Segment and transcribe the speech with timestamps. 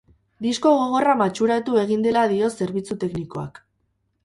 [0.45, 3.65] Disko gogorra matxuratu egin dela dio zerbitzu teknikoak.